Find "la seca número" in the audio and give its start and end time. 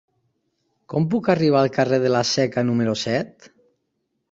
2.15-2.99